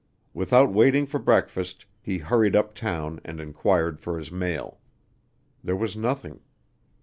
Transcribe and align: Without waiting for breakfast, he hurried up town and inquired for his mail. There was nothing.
Without 0.33 0.73
waiting 0.73 1.05
for 1.05 1.19
breakfast, 1.19 1.85
he 2.01 2.17
hurried 2.17 2.55
up 2.55 2.73
town 2.73 3.21
and 3.23 3.39
inquired 3.39 3.99
for 3.99 4.17
his 4.17 4.31
mail. 4.31 4.79
There 5.63 5.75
was 5.77 5.95
nothing. 5.95 6.39